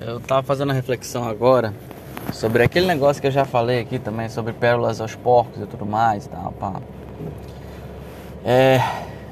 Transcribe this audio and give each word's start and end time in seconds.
Eu 0.00 0.18
tava 0.18 0.42
fazendo 0.42 0.70
a 0.70 0.72
reflexão 0.72 1.28
agora 1.28 1.74
sobre 2.32 2.62
aquele 2.62 2.86
negócio 2.86 3.20
que 3.20 3.28
eu 3.28 3.30
já 3.30 3.44
falei 3.44 3.80
aqui 3.80 3.98
também, 3.98 4.30
sobre 4.30 4.54
pérolas 4.54 4.98
aos 4.98 5.14
porcos 5.14 5.60
e 5.60 5.66
tudo 5.66 5.84
mais 5.84 6.24
e 6.24 6.30
tal, 6.30 6.52
pá. 6.52 6.80
É, 8.42 8.80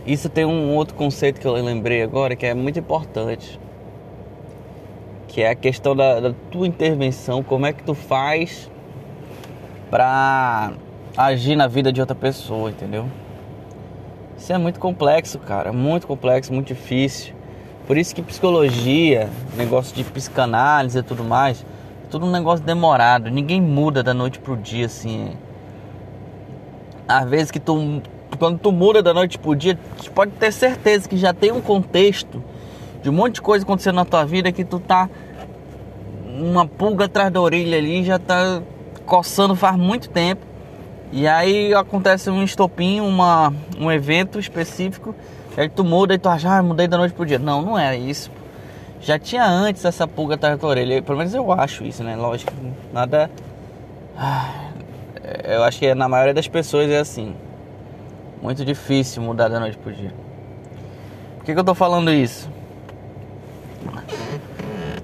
isso 0.07 0.29
tem 0.29 0.45
um 0.45 0.75
outro 0.75 0.95
conceito 0.95 1.41
que 1.41 1.47
eu 1.47 1.55
lembrei 1.55 2.03
agora 2.03 2.37
que 2.37 2.45
é 2.45 2.53
muito 2.53 2.79
importante. 2.79 3.59
Que 5.27 5.41
é 5.41 5.51
a 5.51 5.55
questão 5.55 5.97
da, 5.97 6.21
da 6.21 6.35
tua 6.51 6.67
intervenção, 6.67 7.43
como 7.43 7.65
é 7.65 7.73
que 7.73 7.83
tu 7.83 7.95
faz 7.95 8.71
pra 9.89 10.75
agir 11.17 11.57
na 11.57 11.67
vida 11.67 11.91
de 11.91 12.03
outra 12.03 12.15
pessoa, 12.15 12.69
entendeu? 12.69 13.07
Isso 14.37 14.53
é 14.53 14.59
muito 14.59 14.79
complexo, 14.79 15.39
cara, 15.39 15.73
muito 15.73 16.07
complexo, 16.07 16.53
muito 16.53 16.69
difícil. 16.69 17.38
Por 17.89 17.97
isso 17.97 18.15
que 18.15 18.21
psicologia, 18.21 19.31
negócio 19.57 19.97
de 19.97 20.05
psicanálise 20.05 20.99
e 20.99 21.03
tudo 21.03 21.25
mais, 21.25 21.65
é 22.05 22.11
tudo 22.11 22.27
um 22.27 22.31
negócio 22.31 22.63
demorado. 22.63 23.31
Ninguém 23.31 23.63
muda 23.63 24.03
da 24.03 24.13
noite 24.13 24.39
pro 24.39 24.59
dia 24.59 24.85
assim. 24.85 25.31
Às 27.09 27.27
vezes 27.31 27.51
que 27.51 27.59
tu 27.59 28.03
quando 28.39 28.59
tu 28.59 28.71
muda 28.73 29.03
da 29.03 29.15
noite 29.15 29.39
pro 29.39 29.57
dia, 29.57 29.79
tu 29.97 30.11
pode 30.11 30.33
ter 30.33 30.53
certeza 30.53 31.09
que 31.09 31.17
já 31.17 31.33
tem 31.33 31.51
um 31.51 31.63
contexto 31.63 32.45
de 33.03 33.09
um 33.09 33.13
monte 33.15 33.37
de 33.37 33.41
coisa 33.41 33.65
acontecendo 33.65 33.95
na 33.95 34.05
tua 34.05 34.23
vida 34.23 34.53
que 34.53 34.67
tu 34.67 34.79
tá 34.79 35.09
uma 36.39 36.67
pulga 36.67 37.07
atrás 37.07 37.33
da 37.33 37.41
orelha 37.41 37.79
ali, 37.79 38.05
já 38.05 38.19
tá 38.19 38.61
coçando 39.07 39.57
faz 39.57 39.79
muito 39.79 40.11
tempo. 40.11 40.45
E 41.11 41.27
aí 41.27 41.73
acontece 41.73 42.29
um 42.29 42.45
estopim, 42.45 43.01
uma, 43.01 43.51
um 43.81 43.91
evento 43.91 44.39
específico 44.39 45.15
Aí 45.59 45.69
tu 45.69 45.83
muda 45.83 46.15
e 46.15 46.19
tu 46.19 46.29
acha, 46.29 46.57
ah, 46.57 46.63
mudei 46.63 46.87
da 46.87 46.97
noite 46.97 47.13
pro 47.15 47.27
dia. 47.27 47.37
Não, 47.37 47.61
não 47.61 47.77
é 47.77 47.99
isso. 47.99 48.31
Já 49.01 49.19
tinha 49.19 49.45
antes 49.45 49.85
essa 49.85 50.07
pulga 50.07 50.37
atrás 50.37 50.55
da 50.55 50.61
tua 50.61 50.71
orelha. 50.71 51.03
Pelo 51.03 51.19
menos 51.19 51.35
eu 51.35 51.51
acho 51.51 51.83
isso, 51.83 52.05
né? 52.05 52.15
Lógico, 52.15 52.53
nada. 52.93 53.29
Ah, 54.17 54.71
eu 55.45 55.65
acho 55.65 55.81
que 55.81 55.87
é, 55.87 55.97
na 55.97 56.09
maioria 56.09 56.33
das 56.33 56.47
pessoas 56.47 56.89
é 56.89 56.99
assim. 56.99 57.35
Muito 58.41 58.65
difícil 58.65 59.21
mudar 59.21 59.49
da 59.49 59.59
noite 59.59 59.77
pro 59.79 59.93
dia. 59.93 60.15
Por 61.39 61.45
que, 61.45 61.53
que 61.53 61.59
eu 61.59 61.65
tô 61.65 61.75
falando 61.75 62.13
isso? 62.13 62.49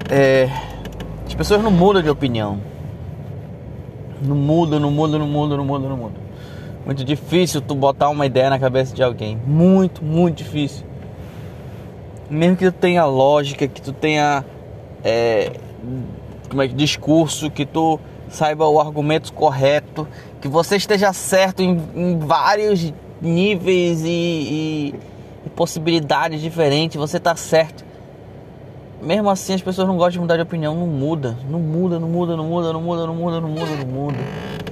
É, 0.08 0.48
as 1.26 1.34
pessoas 1.34 1.60
não 1.64 1.70
mudam 1.72 2.00
de 2.00 2.10
opinião. 2.10 2.60
Não 4.22 4.36
mudam, 4.36 4.78
não 4.78 4.92
mudam, 4.92 5.18
não 5.18 5.26
mudam, 5.26 5.56
não 5.56 5.64
mudam, 5.64 5.88
não 5.88 5.96
mudam. 5.96 6.23
Muito 6.84 7.02
difícil 7.02 7.60
tu 7.60 7.74
botar 7.74 8.10
uma 8.10 8.26
ideia 8.26 8.50
na 8.50 8.58
cabeça 8.58 8.94
de 8.94 9.02
alguém. 9.02 9.40
Muito, 9.46 10.04
muito 10.04 10.38
difícil. 10.38 10.84
Mesmo 12.28 12.56
que 12.56 12.70
tu 12.70 12.76
tenha 12.76 13.04
lógica, 13.06 13.66
que 13.66 13.80
tu 13.80 13.92
tenha 13.92 14.44
é, 15.02 15.52
como 16.48 16.62
é 16.62 16.68
que 16.68 16.74
discurso, 16.74 17.50
que 17.50 17.64
tu 17.64 17.98
saiba 18.28 18.66
o 18.66 18.78
argumento 18.78 19.32
correto, 19.32 20.06
que 20.40 20.48
você 20.48 20.76
esteja 20.76 21.12
certo 21.12 21.62
em, 21.62 21.80
em 21.94 22.18
vários 22.18 22.92
níveis 23.20 24.02
e, 24.02 24.08
e, 24.08 24.94
e 25.46 25.50
possibilidades 25.50 26.40
diferentes, 26.40 26.96
você 26.96 27.18
tá 27.18 27.34
certo. 27.34 27.84
Mesmo 29.00 29.28
assim, 29.30 29.54
as 29.54 29.62
pessoas 29.62 29.86
não 29.86 29.96
gostam 29.96 30.12
de 30.12 30.20
mudar 30.20 30.36
de 30.36 30.42
opinião, 30.42 30.74
não 30.74 30.86
muda, 30.86 31.36
não 31.48 31.60
muda, 31.60 31.98
não 31.98 32.08
muda, 32.08 32.36
não 32.36 32.44
muda, 32.44 32.72
não 32.72 32.80
muda, 32.80 33.06
não 33.06 33.14
muda, 33.14 33.40
não 33.40 33.48
muda. 33.48 33.70
Não 33.76 33.76
muda. 33.76 33.76
Não 33.76 33.86
muda 33.86 34.63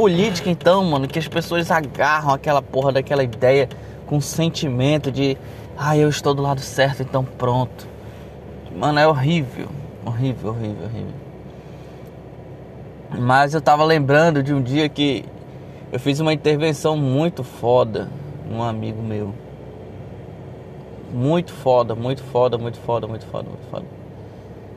política, 0.00 0.48
então, 0.48 0.82
mano, 0.82 1.06
que 1.06 1.18
as 1.18 1.28
pessoas 1.28 1.70
agarram 1.70 2.32
aquela 2.32 2.62
porra 2.62 2.90
daquela 2.90 3.22
ideia 3.22 3.68
com 4.06 4.18
sentimento 4.18 5.12
de, 5.12 5.36
ah, 5.76 5.94
eu 5.94 6.08
estou 6.08 6.32
do 6.32 6.40
lado 6.40 6.62
certo, 6.62 7.02
então 7.02 7.22
pronto. 7.22 7.86
Mano, 8.74 8.98
é 8.98 9.06
horrível. 9.06 9.68
Horrível, 10.02 10.52
horrível, 10.52 10.84
horrível. 10.86 11.14
Mas 13.10 13.52
eu 13.52 13.60
tava 13.60 13.84
lembrando 13.84 14.42
de 14.42 14.54
um 14.54 14.62
dia 14.62 14.88
que 14.88 15.22
eu 15.92 16.00
fiz 16.00 16.18
uma 16.18 16.32
intervenção 16.32 16.96
muito 16.96 17.44
foda 17.44 18.08
num 18.50 18.62
amigo 18.62 19.02
meu. 19.02 19.34
Muito 21.12 21.52
foda, 21.52 21.94
muito 21.94 22.22
foda, 22.22 22.56
muito 22.56 22.78
foda, 22.78 23.06
muito 23.06 23.26
foda, 23.26 23.50
muito 23.50 23.70
foda. 23.70 23.84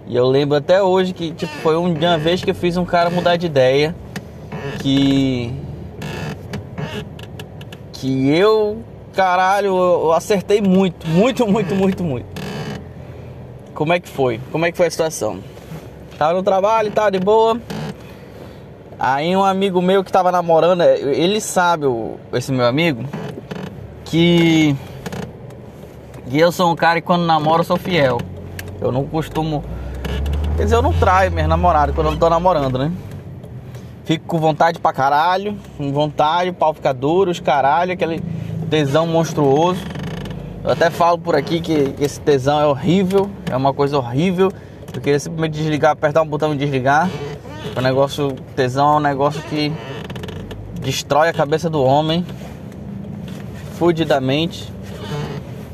E 0.05 0.17
eu 0.17 0.27
lembro 0.27 0.57
até 0.57 0.83
hoje 0.83 1.13
que 1.13 1.31
tipo, 1.31 1.53
foi 1.61 1.77
uma 1.77 2.17
vez 2.17 2.43
que 2.43 2.51
eu 2.51 2.55
fiz 2.55 2.75
um 2.75 2.83
cara 2.83 3.09
mudar 3.09 3.37
de 3.37 3.45
ideia 3.45 3.95
que 4.79 5.53
que 7.93 8.29
eu, 8.29 8.83
caralho, 9.13 9.77
eu 9.77 10.11
acertei 10.11 10.61
muito, 10.61 11.07
muito, 11.07 11.47
muito, 11.47 11.73
muito, 11.73 12.03
muito. 12.03 12.25
Como 13.73 13.93
é 13.93 13.99
que 13.99 14.09
foi? 14.09 14.41
Como 14.51 14.65
é 14.65 14.71
que 14.71 14.77
foi 14.77 14.87
a 14.87 14.91
situação? 14.91 15.39
Tava 16.17 16.33
no 16.33 16.43
trabalho, 16.43 16.91
tava 16.91 17.11
de 17.11 17.19
boa. 17.19 17.59
Aí 18.99 19.35
um 19.35 19.43
amigo 19.43 19.81
meu 19.81 20.03
que 20.03 20.11
tava 20.11 20.31
namorando, 20.31 20.81
ele 20.81 21.41
sabe, 21.41 21.85
esse 22.33 22.51
meu 22.51 22.65
amigo, 22.65 23.03
que, 24.05 24.75
que 26.29 26.37
eu 26.37 26.51
sou 26.51 26.71
um 26.71 26.75
cara 26.75 27.01
que 27.01 27.07
quando 27.07 27.25
namoro 27.25 27.61
eu 27.61 27.65
sou 27.65 27.77
fiel. 27.77 28.19
Eu 28.79 28.91
não 28.91 29.05
costumo. 29.05 29.63
Quer 30.57 30.65
dizer, 30.65 30.75
eu 30.75 30.81
não 30.81 30.93
traio 30.93 31.31
minha 31.31 31.47
namorada 31.47 31.93
quando 31.93 32.07
eu 32.07 32.11
não 32.11 32.19
tô 32.19 32.29
namorando, 32.29 32.77
né? 32.77 32.91
Fico 34.05 34.25
com 34.25 34.37
vontade 34.37 34.79
pra 34.79 34.91
caralho, 34.91 35.57
com 35.77 35.91
vontade, 35.93 36.49
o 36.49 36.53
pau 36.53 36.73
fica 36.73 36.93
duro, 36.93 37.31
os 37.31 37.39
caralho, 37.39 37.93
aquele 37.93 38.21
tesão 38.69 39.07
monstruoso. 39.07 39.79
Eu 40.63 40.71
até 40.71 40.89
falo 40.89 41.17
por 41.17 41.35
aqui 41.35 41.61
que, 41.61 41.95
esse 41.99 42.19
tesão 42.19 42.59
é 42.59 42.65
horrível, 42.65 43.29
é 43.49 43.55
uma 43.55 43.73
coisa 43.73 43.97
horrível. 43.97 44.51
Eu 44.93 45.01
queria 45.01 45.19
simplesmente 45.19 45.53
desligar, 45.53 45.91
apertar 45.91 46.21
um 46.21 46.27
botão 46.27 46.53
e 46.53 46.57
desligar. 46.57 47.09
O 47.75 47.81
negócio, 47.81 48.33
tesão 48.55 48.93
é 48.93 48.97
um 48.97 48.99
negócio 48.99 49.41
que 49.43 49.71
destrói 50.81 51.29
a 51.29 51.33
cabeça 51.33 51.69
do 51.69 51.81
homem 51.81 52.25
fudidamente 53.77 54.71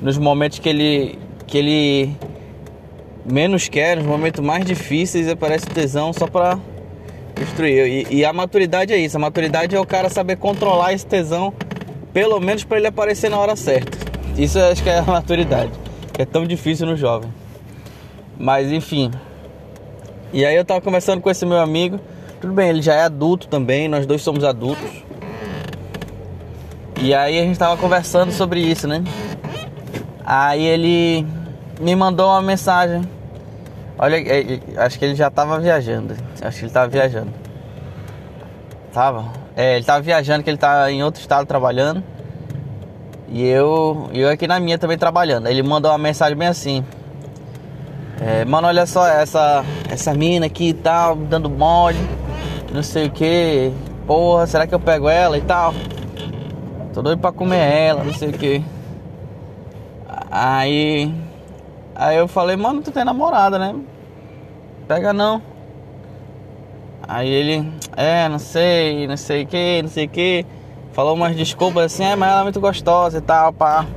nos 0.02 0.18
momentos 0.18 0.60
que 0.60 0.70
ele 0.70 1.20
que 1.46 1.58
ele 1.58 2.16
menos 3.26 3.68
quer, 3.68 3.98
nos 3.98 4.06
momentos 4.06 4.44
mais 4.46 4.64
difíceis, 4.64 5.28
aparece 5.28 5.66
tesão 5.66 6.14
só 6.14 6.28
pra 6.28 6.60
destruir. 7.40 8.08
E, 8.10 8.18
e, 8.18 8.26
a 8.26 8.34
maturidade 8.34 8.94
é 8.94 8.98
isso. 8.98 9.18
A 9.18 9.20
maturidade 9.20 9.76
é 9.76 9.80
o 9.80 9.86
cara 9.86 10.10
saber 10.10 10.38
controlar 10.38 10.94
esse 10.94 11.06
tesão, 11.06 11.54
pelo 12.14 12.40
menos 12.40 12.64
para 12.64 12.78
ele 12.78 12.88
aparecer 12.88 13.30
na 13.30 13.38
hora 13.38 13.56
certa. 13.56 13.98
Isso 14.38 14.60
acho 14.60 14.84
que 14.84 14.90
é 14.90 15.00
a 15.00 15.04
maturidade, 15.08 15.72
que 16.14 16.22
é 16.22 16.26
tão 16.26 16.46
difícil 16.46 16.86
no 16.86 16.96
jovem. 16.96 17.34
Mas 18.38 18.72
enfim. 18.72 19.12
E 20.32 20.46
aí 20.46 20.56
eu 20.56 20.64
tava 20.64 20.82
conversando 20.82 21.22
com 21.22 21.30
esse 21.30 21.46
meu 21.46 21.60
amigo. 21.60 22.00
Tudo 22.40 22.54
bem, 22.54 22.70
ele 22.70 22.82
já 22.82 22.94
é 22.94 23.02
adulto 23.02 23.48
também, 23.48 23.88
nós 23.88 24.06
dois 24.06 24.22
somos 24.22 24.44
adultos. 24.44 25.04
E 27.02 27.14
aí 27.14 27.40
a 27.40 27.44
gente 27.44 27.58
tava 27.58 27.78
conversando 27.78 28.32
sobre 28.32 28.60
isso, 28.62 28.88
né? 28.88 29.04
Aí 30.24 30.64
ele 30.64 31.26
me 31.80 31.96
mandou 31.96 32.28
uma 32.28 32.42
mensagem 32.42 33.02
Olha, 34.02 34.16
é, 34.16 34.54
é, 34.54 34.60
acho 34.78 34.98
que 34.98 35.04
ele 35.04 35.14
já 35.14 35.30
tava 35.30 35.60
viajando. 35.60 36.16
Acho 36.42 36.60
que 36.60 36.66
ele 36.66 36.72
tava 36.72 36.88
viajando. 36.88 37.32
Tava? 38.94 39.26
É, 39.56 39.76
ele 39.76 39.86
tava 39.86 40.02
viajando, 40.02 40.44
que 40.44 40.50
ele 40.50 40.58
tá 40.58 40.92
em 40.92 41.04
outro 41.04 41.22
estado 41.22 41.46
trabalhando. 41.46 42.04
E 43.28 43.46
eu, 43.46 44.10
eu 44.14 44.30
aqui 44.30 44.48
na 44.48 44.60
minha 44.60 44.78
também 44.78 44.98
trabalhando. 44.98 45.48
Ele 45.48 45.62
mandou 45.62 45.92
uma 45.92 45.98
mensagem 45.98 46.36
bem 46.36 46.48
assim. 46.48 46.84
É, 48.22 48.44
mano, 48.46 48.68
olha 48.68 48.86
só 48.86 49.08
essa 49.08 49.64
essa 49.90 50.14
mina 50.14 50.48
aqui 50.48 50.70
e 50.70 50.74
tal, 50.74 51.16
dando 51.16 51.50
mole, 51.50 51.98
não 52.74 52.84
sei 52.84 53.08
o 53.08 53.12
que. 53.12 53.72
Porra, 54.06 54.46
será 54.48 54.68
que 54.68 54.76
eu 54.76 54.80
pego 54.80 55.08
ela 55.08 55.38
e 55.38 55.42
tal? 55.42 55.74
Tô 56.94 57.02
doido 57.02 57.20
pra 57.20 57.32
comer 57.32 57.60
ela, 57.60 58.04
não 58.04 58.14
sei 58.14 58.30
o 58.30 58.34
que. 58.34 58.64
Aí 60.32 61.14
Aí 62.00 62.16
eu 62.16 62.30
falei, 62.30 62.56
mano, 62.56 62.82
tu 62.82 62.92
tem 62.92 63.04
namorada, 63.04 63.60
né? 63.60 63.76
Pega 64.88 65.12
não. 65.12 65.42
Aí 67.10 67.28
ele, 67.28 67.74
é, 67.98 68.30
não 68.30 68.38
sei, 68.38 69.08
não 69.08 69.18
sei 69.18 69.42
o 69.42 69.48
que, 69.48 69.82
não 69.82 69.90
sei 69.90 70.06
o 70.06 70.10
que. 70.10 70.46
Falou 70.92 71.16
umas 71.16 71.36
desculpas 71.36 71.86
assim, 71.86 72.04
é, 72.04 72.16
mas 72.16 72.30
ela 72.30 72.42
é 72.42 72.44
muito 72.44 72.62
gostosa 72.62 73.18
e 73.18 73.22
tal, 73.22 73.52
pá. 73.52 73.88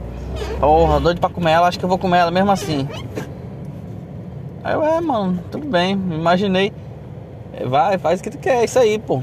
Porra, 0.59 0.99
doido 0.99 1.21
pra 1.21 1.29
comer 1.29 1.51
ela, 1.51 1.69
acho 1.69 1.79
que 1.79 1.85
eu 1.85 1.89
vou 1.91 1.99
comer 1.99 2.21
ela 2.21 2.31
mesmo 2.31 2.51
assim. 2.51 2.89
Aí 4.65 4.73
eu, 4.73 4.83
é, 4.83 4.99
mano, 4.99 5.45
tudo 5.51 5.67
bem, 5.67 5.93
imaginei. 5.93 6.73
Vai, 7.67 7.99
faz 7.99 8.21
o 8.21 8.23
que 8.23 8.31
tu 8.31 8.39
quer, 8.39 8.63
é 8.63 8.65
isso 8.65 8.79
aí, 8.79 8.99
pô. 8.99 9.23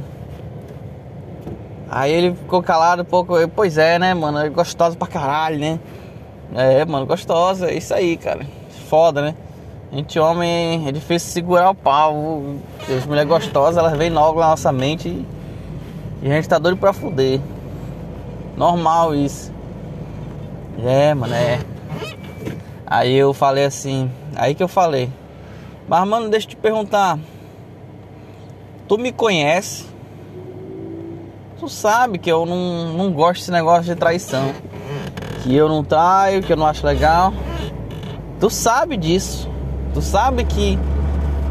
Aí 1.90 2.12
ele 2.12 2.36
ficou 2.36 2.62
calado 2.62 3.02
um 3.02 3.06
pouco, 3.06 3.34
pois 3.56 3.80
é, 3.80 3.98
né, 3.98 4.14
mano, 4.14 4.38
é 4.38 4.50
gostosa 4.50 4.96
pra 4.96 5.08
caralho, 5.08 5.58
né? 5.58 5.80
É, 6.54 6.86
mano, 6.86 7.08
gostosa, 7.08 7.72
é 7.72 7.74
isso 7.74 7.92
aí, 7.92 8.16
cara 8.18 8.46
foda, 8.90 9.22
né? 9.22 9.36
Gente, 9.92 10.20
homem, 10.20 10.88
é 10.88 10.92
difícil 10.92 11.32
segurar 11.32 11.72
o 11.72 11.76
pau. 11.76 12.44
As 12.96 13.08
mulheres 13.08 13.28
gostosas, 13.28 13.76
elas 13.76 13.98
vêm 13.98 14.12
logo 14.12 14.40
na 14.40 14.50
nossa 14.50 14.72
mente 14.72 15.10
e, 15.10 15.26
e 16.22 16.32
a 16.32 16.36
gente 16.36 16.48
tá 16.48 16.60
doido 16.60 16.78
pra 16.78 16.94
fuder. 16.94 17.40
Normal 18.56 19.16
isso. 19.16 19.52
É, 20.86 21.14
mano, 21.16 21.34
é. 21.34 21.60
Aí 22.86 23.16
eu 23.16 23.34
falei 23.34 23.66
assim, 23.66 24.12
aí 24.36 24.54
que 24.54 24.62
eu 24.62 24.68
falei. 24.68 25.10
Mas, 25.88 26.08
mano, 26.08 26.30
deixa 26.30 26.46
eu 26.46 26.52
te 26.52 26.56
perguntar. 26.56 27.18
Tu 28.88 28.96
me 28.96 29.12
conhece? 29.12 29.86
Tu 31.60 31.68
sabe 31.68 32.20
que 32.20 32.32
eu 32.32 32.46
não, 32.46 32.94
não 32.94 33.12
gosto 33.12 33.40
desse 33.40 33.52
negócio 33.52 33.84
de 33.86 33.96
traição. 33.96 34.54
Que 35.42 35.56
eu 35.56 35.68
não 35.68 35.84
traio, 35.84 36.44
que 36.44 36.54
eu 36.54 36.58
não 36.58 36.68
acho 36.68 36.86
legal. 36.86 37.34
Tu 38.40 38.50
sabe 38.52 38.96
disso. 38.96 39.50
Tu 40.00 40.04
sabe 40.04 40.46
que. 40.46 40.80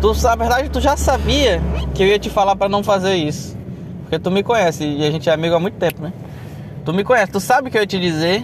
Tu, 0.01 0.23
na 0.23 0.35
verdade, 0.35 0.71
tu 0.71 0.81
já 0.81 0.97
sabia 0.97 1.61
que 1.95 2.03
eu 2.03 2.07
ia 2.07 2.19
te 2.19 2.31
falar 2.31 2.57
para 2.57 2.67
não 2.67 2.83
fazer 2.83 3.15
isso. 3.15 3.55
Porque 4.01 4.19
tu 4.19 4.31
me 4.31 4.43
conhece 4.43 4.85
e 4.85 5.05
a 5.05 5.11
gente 5.11 5.29
é 5.29 5.33
amigo 5.35 5.55
há 5.55 5.61
muito 5.61 5.75
tempo, 5.75 6.01
né? 6.01 6.15
Tu 6.83 6.95
me 6.95 7.05
conhece, 7.05 7.31
tu 7.31 7.41
sabe 7.41 7.71
que 7.71 7.77
eu 7.77 7.83
ia 7.83 7.87
te 7.87 8.01
dizer 8.01 8.43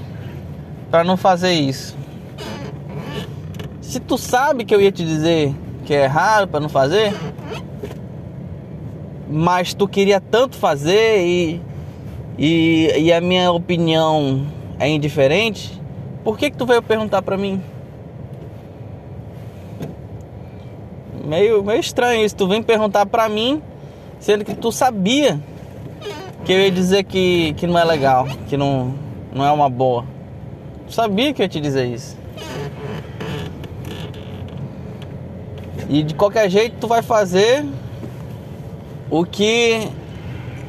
para 0.91 1.05
não 1.05 1.17
fazer 1.17 1.53
isso. 1.53 1.97
Se 3.81 3.99
tu 3.99 4.19
sabe 4.19 4.67
que 4.67 4.75
eu 4.75 4.81
ia 4.83 4.93
te 4.93 5.03
dizer 5.03 5.55
que 5.87 5.95
é 5.95 6.05
errado 6.05 6.49
para 6.49 6.61
não 6.61 6.69
fazer, 6.69 7.15
mas 9.27 9.73
tu 9.73 9.89
queria 9.89 10.21
tanto 10.21 10.55
fazer 10.55 11.25
e, 11.27 11.63
e, 12.39 12.93
e 13.05 13.11
a 13.11 13.23
minha 13.23 13.51
opinião 13.51 14.47
é 14.79 14.87
indiferente, 14.87 15.81
por 16.23 16.37
que 16.37 16.51
que 16.51 16.59
tu 16.59 16.67
veio 16.67 16.83
perguntar 16.83 17.23
para 17.23 17.39
mim? 17.39 17.63
Meio, 21.35 21.65
meio 21.65 21.81
estranho 21.81 22.25
isso, 22.25 22.37
tu 22.37 22.47
vem 22.47 22.63
perguntar 22.63 23.07
para 23.07 23.29
mim, 23.29 23.61
sendo 24.21 24.45
que 24.45 24.55
tu 24.55 24.71
sabia 24.71 25.41
que 26.45 26.53
eu 26.53 26.61
ia 26.61 26.71
dizer 26.71 27.03
que, 27.03 27.55
que 27.55 27.67
não 27.67 27.77
é 27.77 27.83
legal, 27.83 28.29
que 28.47 28.57
não, 28.57 28.95
não 29.33 29.45
é 29.45 29.51
uma 29.51 29.69
boa. 29.69 30.05
Tu 30.87 30.95
sabia 30.95 31.35
que 31.35 31.43
eu 31.43 31.45
ia 31.45 31.49
te 31.49 31.59
dizer 31.59 31.87
isso. 31.87 32.17
E 35.89 36.05
de 36.05 36.15
qualquer 36.15 36.49
jeito 36.49 36.77
tu 36.79 36.87
vai 36.87 37.03
fazer 37.03 37.67
o 39.11 39.25
que 39.25 39.89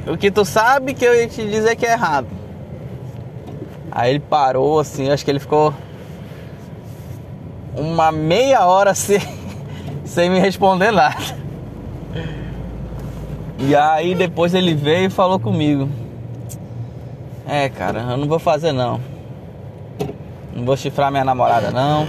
o 0.08 0.18
que 0.18 0.32
tu 0.32 0.44
sabe 0.44 0.96
que 0.96 1.06
eu 1.06 1.14
ia 1.14 1.28
te 1.28 1.48
dizer 1.48 1.76
que 1.76 1.86
é 1.86 1.92
errado. 1.92 2.28
Aí 3.92 4.10
ele 4.10 4.20
parou 4.20 4.80
assim, 4.80 5.12
acho 5.12 5.24
que 5.24 5.30
ele 5.30 5.40
ficou 5.40 5.72
uma 7.78 8.12
meia 8.12 8.66
hora 8.66 8.96
sem, 8.98 9.22
sem 10.16 10.30
me 10.30 10.40
responder 10.40 10.92
nada. 10.92 11.18
E 13.60 13.76
aí 13.76 14.16
depois 14.16 14.54
ele 14.54 14.74
veio 14.74 15.08
e 15.08 15.10
falou 15.10 15.38
comigo. 15.38 15.90
É, 17.46 17.68
cara, 17.68 18.00
eu 18.12 18.18
não 18.18 18.26
vou 18.26 18.40
fazer 18.40 18.72
não. 18.72 19.02
Não 20.56 20.64
vou 20.64 20.78
chifrar 20.78 21.12
minha 21.12 21.26
namorada 21.26 21.70
não. 21.70 22.08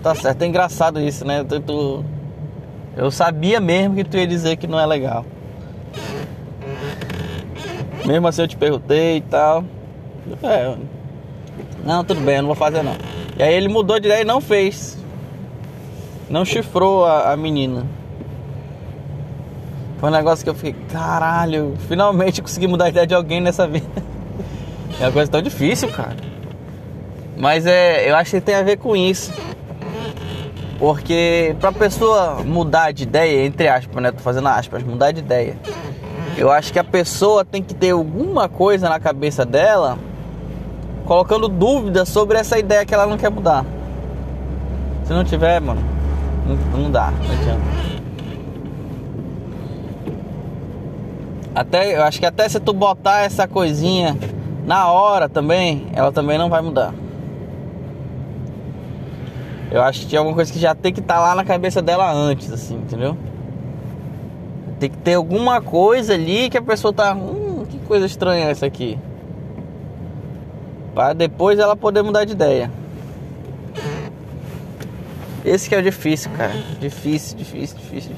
Tá 0.00 0.14
certo, 0.14 0.42
é 0.42 0.46
engraçado 0.46 1.00
isso, 1.00 1.24
né? 1.24 1.42
Tu, 1.42 1.58
tu, 1.58 2.04
eu 2.96 3.10
sabia 3.10 3.58
mesmo 3.58 3.96
que 3.96 4.04
tu 4.04 4.16
ia 4.16 4.26
dizer 4.26 4.56
que 4.56 4.68
não 4.68 4.78
é 4.78 4.86
legal. 4.86 5.26
Mesmo 8.06 8.28
assim 8.28 8.42
eu 8.42 8.48
te 8.48 8.56
perguntei 8.56 9.16
e 9.16 9.20
tal. 9.22 9.64
É, 10.40 10.76
não, 11.84 12.04
tudo 12.04 12.20
bem, 12.20 12.36
eu 12.36 12.42
não 12.42 12.48
vou 12.48 12.56
fazer 12.56 12.84
não. 12.84 12.94
E 13.36 13.42
aí 13.42 13.54
ele 13.54 13.68
mudou 13.68 13.98
de 13.98 14.06
ideia 14.06 14.22
e 14.22 14.24
não 14.24 14.40
fez. 14.40 15.02
Não 16.28 16.44
chifrou 16.44 17.04
a, 17.04 17.32
a 17.32 17.36
menina. 17.36 17.86
Foi 19.98 20.10
um 20.10 20.12
negócio 20.12 20.44
que 20.44 20.50
eu 20.50 20.54
fiquei, 20.54 20.74
caralho, 20.90 21.74
finalmente 21.88 22.42
consegui 22.42 22.66
mudar 22.66 22.86
a 22.86 22.88
ideia 22.88 23.06
de 23.06 23.14
alguém 23.14 23.40
nessa 23.40 23.66
vida. 23.66 23.86
É 25.00 25.06
uma 25.06 25.12
coisa 25.12 25.28
tão 25.28 25.42
difícil, 25.42 25.88
cara. 25.90 26.14
Mas 27.36 27.66
é, 27.66 28.08
eu 28.08 28.14
acho 28.14 28.30
que 28.30 28.40
tem 28.40 28.54
a 28.54 28.62
ver 28.62 28.76
com 28.76 28.94
isso. 28.94 29.32
Porque 30.78 31.56
pra 31.58 31.72
pessoa 31.72 32.44
mudar 32.44 32.92
de 32.92 33.02
ideia, 33.02 33.44
entre 33.44 33.66
aspas, 33.66 34.00
né? 34.00 34.12
Tô 34.12 34.20
fazendo 34.20 34.46
aspas, 34.46 34.84
mudar 34.84 35.10
de 35.10 35.18
ideia. 35.18 35.56
Eu 36.36 36.50
acho 36.50 36.72
que 36.72 36.78
a 36.78 36.84
pessoa 36.84 37.44
tem 37.44 37.60
que 37.60 37.74
ter 37.74 37.90
alguma 37.90 38.48
coisa 38.48 38.88
na 38.88 39.00
cabeça 39.00 39.44
dela 39.44 39.98
colocando 41.04 41.48
dúvida 41.48 42.04
sobre 42.04 42.38
essa 42.38 42.58
ideia 42.58 42.84
que 42.84 42.94
ela 42.94 43.06
não 43.06 43.18
quer 43.18 43.30
mudar. 43.30 43.64
Se 45.04 45.12
não 45.12 45.24
tiver, 45.24 45.60
mano, 45.60 45.82
não, 46.46 46.82
não 46.82 46.90
dá, 46.90 47.10
não 47.10 47.34
adianta. 47.34 47.94
Até, 51.54 51.96
eu 51.96 52.02
acho 52.02 52.18
que 52.18 52.26
até 52.26 52.48
se 52.48 52.58
tu 52.58 52.72
botar 52.72 53.20
essa 53.20 53.46
coisinha 53.46 54.16
na 54.66 54.90
hora 54.90 55.28
também, 55.28 55.86
ela 55.92 56.10
também 56.10 56.36
não 56.36 56.48
vai 56.48 56.60
mudar. 56.60 56.92
Eu 59.70 59.82
acho 59.82 60.00
que 60.00 60.06
tinha 60.06 60.20
alguma 60.20 60.34
coisa 60.34 60.52
que 60.52 60.58
já 60.58 60.74
tem 60.74 60.92
que 60.92 61.00
estar 61.00 61.14
tá 61.14 61.20
lá 61.20 61.34
na 61.34 61.44
cabeça 61.44 61.80
dela 61.80 62.12
antes, 62.12 62.52
assim, 62.52 62.76
entendeu? 62.76 63.16
Tem 64.78 64.90
que 64.90 64.98
ter 64.98 65.14
alguma 65.14 65.60
coisa 65.60 66.14
ali 66.14 66.50
que 66.50 66.58
a 66.58 66.62
pessoa 66.62 66.92
tá. 66.92 67.14
Hum, 67.14 67.64
que 67.68 67.78
coisa 67.80 68.06
estranha 68.06 68.46
essa 68.46 68.66
aqui. 68.66 68.98
Para 70.94 71.12
depois 71.12 71.58
ela 71.58 71.76
poder 71.76 72.02
mudar 72.02 72.24
de 72.24 72.32
ideia. 72.32 72.70
Esse 75.44 75.68
que 75.68 75.74
é 75.74 75.78
o 75.78 75.82
difícil, 75.82 76.30
cara. 76.36 76.52
Difícil, 76.80 77.36
difícil, 77.36 77.76
difícil. 77.76 78.12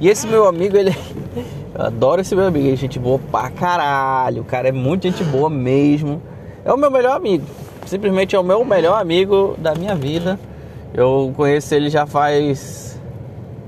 E 0.00 0.08
esse 0.08 0.26
meu 0.26 0.46
amigo, 0.46 0.76
ele. 0.76 0.96
Eu 1.74 1.86
adoro 1.86 2.20
esse 2.20 2.34
meu 2.36 2.46
amigo. 2.46 2.66
Ele 2.66 2.74
é 2.74 2.76
gente 2.76 2.98
boa 2.98 3.18
pra 3.30 3.50
caralho. 3.50 4.42
O 4.42 4.44
cara 4.44 4.68
é 4.68 4.72
muito 4.72 5.02
gente 5.02 5.24
boa 5.24 5.50
mesmo. 5.50 6.22
É 6.64 6.72
o 6.72 6.76
meu 6.76 6.90
melhor 6.90 7.16
amigo. 7.16 7.44
Simplesmente 7.84 8.36
é 8.36 8.38
o 8.38 8.44
meu 8.44 8.64
melhor 8.64 9.00
amigo 9.00 9.56
da 9.58 9.74
minha 9.74 9.94
vida. 9.94 10.38
Eu 10.94 11.32
conheço 11.36 11.74
ele 11.74 11.90
já 11.90 12.06
faz 12.06 13.00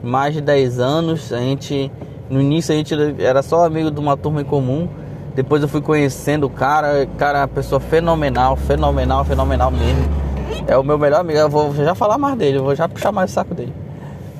mais 0.03 0.35
de 0.35 0.41
10 0.41 0.79
anos. 0.79 1.33
A 1.33 1.39
gente. 1.39 1.91
No 2.29 2.41
início 2.41 2.73
a 2.73 2.77
gente 2.77 2.95
era 3.19 3.43
só 3.43 3.65
amigo 3.65 3.91
de 3.91 3.99
uma 3.99 4.17
turma 4.17 4.41
em 4.41 4.45
comum. 4.45 4.89
Depois 5.35 5.63
eu 5.63 5.69
fui 5.69 5.81
conhecendo 5.81 6.47
o 6.47 6.51
cara. 6.51 7.09
Cara, 7.19 7.43
é 7.43 7.47
pessoa 7.49 7.81
fenomenal, 7.81 8.55
fenomenal, 8.55 9.25
fenomenal 9.25 9.71
mesmo. 9.71 10.20
É 10.67 10.77
o 10.77 10.83
meu 10.83 10.99
melhor 10.99 11.21
amigo. 11.21 11.39
Eu 11.39 11.49
vou 11.49 11.75
já 11.75 11.95
falar 11.95 12.19
mais 12.19 12.37
dele, 12.37 12.59
eu 12.59 12.65
vou 12.65 12.75
já 12.75 12.89
puxar 12.89 13.13
mais 13.13 13.31
o 13.31 13.35
saco 13.35 13.55
dele. 13.55 13.73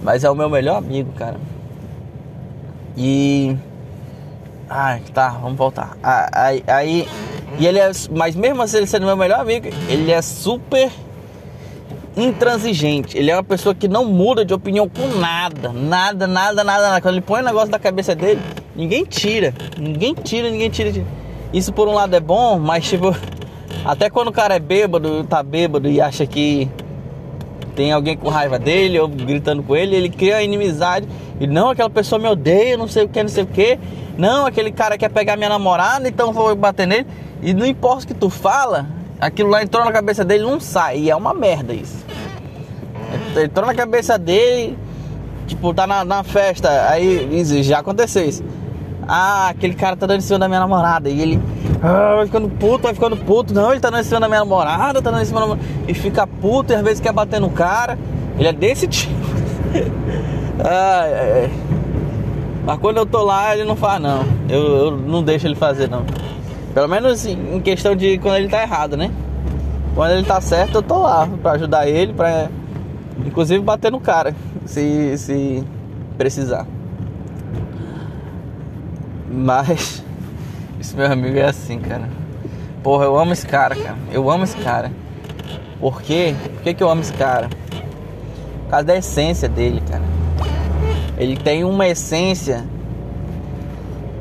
Mas 0.03 0.25
é 0.25 0.31
o 0.31 0.35
meu 0.35 0.49
melhor 0.49 0.77
amigo, 0.77 1.13
cara. 1.13 1.37
E. 2.97 3.57
Ai, 4.69 5.03
tá, 5.13 5.31
vamos 5.31 5.57
voltar. 5.57 5.97
Aí, 6.03 6.63
aí. 6.67 7.09
E 7.59 7.67
ele 7.67 7.79
é. 7.79 7.91
Mas 8.11 8.35
mesmo 8.35 8.63
assim, 8.63 8.79
ele 8.79 8.87
sendo 8.87 9.07
meu 9.07 9.17
melhor 9.17 9.41
amigo, 9.41 9.69
ele 9.89 10.11
é 10.11 10.23
super 10.23 10.91
intransigente. 12.17 13.17
Ele 13.17 13.31
é 13.31 13.37
uma 13.37 13.45
pessoa 13.45 13.75
que 13.75 13.89
não 13.89 14.05
muda 14.05 14.45
de 14.45 14.55
opinião 14.55 14.89
com 14.89 15.07
nada. 15.19 15.73
Nada, 15.73 16.27
nada, 16.27 16.65
nada, 16.65 16.89
nada. 16.89 17.01
Quando 17.01 17.15
ele 17.15 17.25
põe 17.25 17.41
o 17.41 17.45
negócio 17.45 17.71
da 17.71 17.79
cabeça 17.79 18.15
dele, 18.15 18.41
ninguém 18.75 19.05
tira. 19.05 19.55
Ninguém 19.79 20.15
tira, 20.15 20.51
ninguém 20.51 20.71
tira. 20.71 21.05
Isso 21.53 21.73
por 21.73 21.89
um 21.89 21.95
lado 21.95 22.15
é 22.15 22.21
bom, 22.21 22.59
mas 22.59 22.89
tipo. 22.89 23.15
Até 23.85 24.11
quando 24.11 24.29
o 24.29 24.33
cara 24.33 24.55
é 24.55 24.59
bêbado, 24.59 25.25
tá 25.25 25.43
bêbado 25.43 25.89
e 25.89 26.01
acha 26.01 26.27
que 26.27 26.69
tem 27.75 27.93
alguém 27.93 28.17
com 28.17 28.29
raiva 28.29 28.59
dele 28.59 28.99
ou 28.99 29.09
gritando 29.09 29.63
com 29.63 29.75
ele, 29.75 29.97
ele 29.97 30.11
cria 30.11 30.43
inimizade. 30.43 31.09
E 31.41 31.47
não, 31.47 31.71
aquela 31.71 31.89
pessoa 31.89 32.19
me 32.19 32.29
odeia, 32.29 32.77
não 32.77 32.87
sei 32.87 33.05
o 33.05 33.09
que, 33.09 33.23
não 33.23 33.31
sei 33.31 33.45
o 33.45 33.47
que. 33.47 33.79
Não, 34.19 34.45
aquele 34.45 34.71
cara 34.71 34.99
quer 34.99 35.09
pegar 35.09 35.37
minha 35.37 35.49
namorada, 35.49 36.07
então 36.07 36.33
vou 36.33 36.55
bater 36.55 36.87
nele. 36.87 37.07
E 37.41 37.55
não 37.55 37.65
importa 37.65 38.05
o 38.05 38.07
que 38.09 38.15
tu 38.15 38.29
fala, 38.29 38.87
aquilo 39.19 39.49
lá 39.49 39.63
entrou 39.63 39.83
na 39.85 39.93
cabeça 39.93 40.25
dele 40.25 40.45
não 40.45 40.61
sai. 40.61 40.99
E 40.99 41.11
é 41.11 41.17
uma 41.17 41.33
merda 41.33 41.73
isso. 41.73 42.05
Entrou 43.43 43.67
na 43.67 43.75
cabeça 43.75 44.19
dele, 44.19 44.77
tipo, 45.47 45.73
tá 45.73 45.87
na, 45.87 46.05
na 46.05 46.23
festa, 46.23 46.87
aí 46.91 47.43
já 47.63 47.79
aconteceu 47.79 48.29
isso. 48.29 48.45
Ah, 49.09 49.49
aquele 49.49 49.75
cara 49.75 49.97
tá 49.97 50.07
dando 50.07 50.19
em 50.19 50.23
cima 50.23 50.39
da 50.39 50.49
minha 50.49 50.61
namorada. 50.61 51.09
E 51.09 51.21
ele 51.21 51.41
ah, 51.83 52.17
vai 52.17 52.27
ficando 52.27 52.49
puto, 52.49 52.83
vai 52.83 52.95
ficando 52.95 53.17
puto. 53.17 53.55
Não, 53.55 53.71
ele 53.71 53.81
tá 53.81 53.89
dando 53.89 54.01
em 54.01 54.05
cima 54.05 54.21
da 54.21 54.29
minha 54.29 54.41
namorada, 54.41 55.01
tá 55.01 55.11
dando 55.11 55.23
em 55.23 55.25
cima 55.25 55.41
da 55.41 55.47
namorada. 55.47 55.69
E 55.89 55.95
fica 55.95 56.27
puto 56.27 56.73
e 56.73 56.77
às 56.77 56.83
vezes 56.83 57.01
quer 57.01 57.13
bater 57.13 57.41
no 57.41 57.51
cara. 57.51 57.99
Ele 58.39 58.49
é 58.49 58.53
desse 58.53 58.87
tipo. 58.87 59.15
ai, 60.63 61.13
ai, 61.15 61.33
ai. 61.43 61.51
Mas 62.67 62.79
quando 62.79 62.99
eu 62.99 63.07
tô 63.07 63.25
lá, 63.25 63.55
ele 63.55 63.65
não 63.65 63.77
faz 63.77 64.01
não. 64.01 64.25
Eu, 64.49 64.61
eu 64.61 64.91
não 64.97 65.23
deixo 65.23 65.47
ele 65.47 65.55
fazer 65.55 65.89
não. 65.89 66.05
Pelo 66.75 66.87
menos 66.87 67.25
em 67.25 67.61
questão 67.61 67.97
de 67.97 68.19
quando 68.19 68.37
ele 68.37 68.49
tá 68.49 68.63
errado, 68.63 68.97
né? 68.97 69.11
Quando 69.95 70.13
ele 70.13 70.25
tá 70.25 70.41
certo, 70.41 70.77
eu 70.77 70.83
tô 70.83 71.01
lá 71.03 71.29
pra 71.43 71.53
ajudar 71.53 71.89
ele, 71.89 72.13
pra 72.13 72.49
inclusive 73.27 73.63
bater 73.63 73.91
no 73.91 74.01
cara, 74.01 74.35
se, 74.65 75.17
se 75.19 75.65
precisar. 76.17 76.67
Mas 79.29 80.05
esse 80.81 80.97
meu 80.97 81.13
amigo 81.13 81.37
é 81.37 81.45
assim, 81.45 81.79
cara. 81.79 82.09
Porra, 82.83 83.05
eu 83.05 83.19
amo 83.19 83.35
esse 83.35 83.47
cara, 83.47 83.77
cara. 83.77 83.99
Eu 84.11 84.31
amo 84.31 84.45
esse 84.45 84.57
cara. 84.57 84.91
Por 85.79 86.01
quê? 86.01 86.35
Por 86.55 86.63
que, 86.63 86.73
que 86.73 86.83
eu 86.83 86.89
amo 86.89 87.03
esse 87.03 87.13
cara? 87.13 87.51
Por 88.65 88.71
causa 88.71 88.87
da 88.87 88.97
essência 88.97 89.47
dele, 89.47 89.83
cara. 89.87 90.03
Ele 91.19 91.37
tem 91.37 91.65
uma 91.65 91.87
essência 91.87 92.65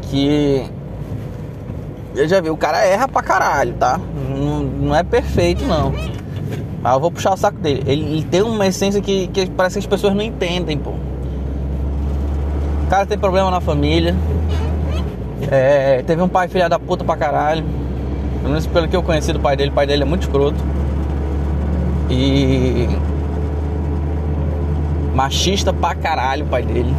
que. 0.02 0.70
Eu 2.14 2.28
já 2.28 2.42
vi, 2.42 2.50
o 2.50 2.58
cara 2.58 2.86
erra 2.86 3.08
pra 3.08 3.22
caralho, 3.22 3.76
tá? 3.76 3.98
Não, 4.30 4.60
não 4.60 4.96
é 4.96 5.04
perfeito, 5.04 5.64
não. 5.64 5.94
Mas 6.82 6.94
eu 6.94 7.00
vou 7.00 7.12
puxar 7.12 7.34
o 7.34 7.38
saco 7.38 7.58
dele. 7.60 7.84
Ele, 7.86 8.04
ele 8.04 8.24
tem 8.24 8.42
uma 8.42 8.68
essência 8.68 9.00
que, 9.02 9.28
que 9.28 9.50
parece 9.50 9.76
que 9.76 9.80
as 9.80 9.86
pessoas 9.86 10.14
não 10.14 10.22
entendem, 10.22 10.78
pô. 10.78 10.90
O 10.90 12.88
cara 12.90 13.06
tem 13.06 13.18
problema 13.18 13.50
na 13.50 13.62
família. 13.62 14.14
É, 15.50 16.04
teve 16.06 16.22
um 16.22 16.28
pai 16.28 16.48
filha 16.48 16.68
da 16.68 16.78
puta 16.78 17.04
pra 17.04 17.16
caralho. 17.16 17.64
Pelo 18.38 18.50
menos 18.50 18.68
pelo 18.68 18.88
que 18.88 18.96
eu 18.96 19.04
conheci 19.04 19.34
do 19.34 19.40
pai 19.40 19.56
dele, 19.56 19.72
o 19.72 19.74
pai 19.74 19.86
dele 19.86 20.04
é 20.04 20.06
muito 20.06 20.24
escroto. 20.24 20.58
E. 22.10 22.88
Machista 25.14 25.74
pra 25.74 25.96
caralho 25.96 26.46
o 26.46 26.48
pai 26.48 26.64
dele. 26.64 26.94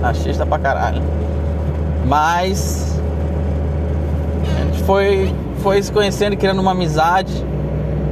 Machista 0.00 0.46
pra 0.46 0.58
caralho. 0.58 1.02
Mas. 2.06 3.00
A 4.56 4.64
gente 4.64 4.82
foi, 4.84 5.34
foi 5.62 5.82
se 5.82 5.92
conhecendo 5.92 6.36
criando 6.36 6.60
uma 6.60 6.72
amizade. 6.72 7.32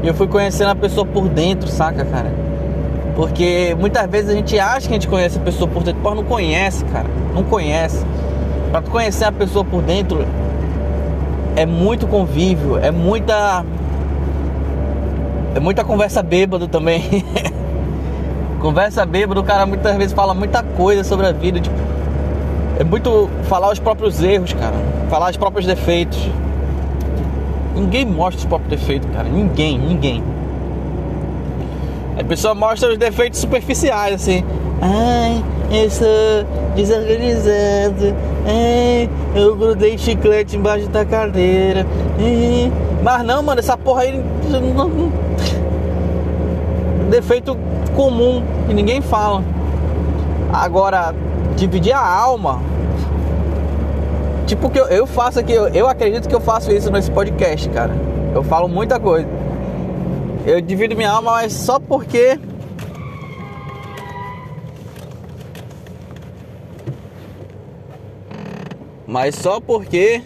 E 0.02 0.09
eu 0.09 0.14
fui 0.14 0.26
conhecendo 0.26 0.71
a 0.71 0.75
pessoa 0.75 1.07
por 1.07 1.28
dentro, 1.28 1.69
saca, 1.69 2.04
cara? 2.04 2.31
Porque 3.16 3.75
muitas 3.78 4.11
vezes 4.11 4.31
a 4.31 4.35
gente 4.35 4.59
acha 4.59 4.88
que 4.88 4.93
a 4.93 4.97
gente 4.97 5.09
conhece 5.09 5.38
a 5.38 5.40
pessoa 5.40 5.71
por 5.71 5.83
dentro, 5.83 6.00
mas 6.02 6.14
não 6.14 6.25
conhece, 6.25 6.85
cara. 6.87 7.07
Não 7.33 7.45
conhece. 7.45 8.04
Tu 8.83 8.90
conhecer 8.90 9.25
a 9.25 9.33
pessoa 9.33 9.64
por 9.64 9.83
dentro 9.83 10.26
é 11.57 11.64
muito 11.64 12.07
convívio, 12.07 12.78
é 12.78 12.90
muita. 12.90 13.64
É 15.54 15.61
muita 15.61 15.85
conversa 15.85 16.23
bêbado 16.23 16.66
também. 16.66 17.25
conversa 18.61 19.07
bêbado, 19.07 19.40
o 19.40 19.45
cara 19.45 19.64
muitas 19.64 19.97
vezes 19.97 20.12
fala 20.12 20.35
muita 20.35 20.62
coisa 20.62 21.04
sobre 21.04 21.26
a 21.26 21.33
vida. 21.33 21.61
Tipo, 21.61 21.76
é 22.78 22.83
muito 22.83 23.31
falar 23.45 23.71
os 23.71 23.78
próprios 23.78 24.21
erros, 24.23 24.52
cara. 24.52 24.75
Falar 25.09 25.31
os 25.31 25.37
próprios 25.37 25.64
defeitos. 25.64 26.19
Ninguém 27.76 28.04
mostra 28.04 28.38
os 28.38 28.45
próprios 28.47 28.81
defeitos, 28.81 29.09
cara. 29.14 29.28
Ninguém, 29.28 29.78
ninguém. 29.78 30.25
A 32.19 32.25
pessoa 32.25 32.54
mostra 32.54 32.90
os 32.90 32.99
defeitos 32.99 33.38
superficiais, 33.38 34.14
assim. 34.14 34.45
Ai, 34.81 35.43
eu 35.71 35.90
sou 35.90 36.07
desorganizado. 36.75 38.34
Ai, 38.47 39.09
eu 39.35 39.57
grudei 39.57 39.97
chiclete 39.97 40.57
embaixo 40.57 40.89
da 40.89 41.05
cadeira. 41.05 41.87
Ai, 42.19 42.71
mas 43.03 43.25
não, 43.25 43.43
mano, 43.43 43.61
essa 43.61 43.77
porra 43.77 44.03
aí. 44.03 44.23
Defeito 47.11 47.57
comum 47.97 48.43
que 48.67 48.75
ninguém 48.75 49.01
fala. 49.01 49.43
Agora, 50.53 51.15
dividir 51.57 51.93
a 51.93 52.07
alma. 52.07 52.61
Tipo 54.47 54.69
que 54.69 54.79
eu, 54.79 54.87
eu 54.87 55.07
faço 55.07 55.41
aqui, 55.41 55.53
eu, 55.53 55.69
eu 55.69 55.89
acredito 55.89 56.29
que 56.29 56.35
eu 56.35 56.41
faço 56.41 56.71
isso 56.71 56.91
nesse 56.91 57.11
podcast, 57.11 57.69
cara. 57.71 57.95
Eu 58.35 58.43
falo 58.43 58.69
muita 58.69 59.01
coisa. 59.01 59.27
Eu 60.47 60.61
divido 60.61 60.95
minha 60.95 61.11
alma, 61.11 61.33
mas 61.33 61.55
só 61.55 61.79
porque 61.81 62.39
Mas 69.14 69.37
só 69.37 69.61
porque. 69.61 70.21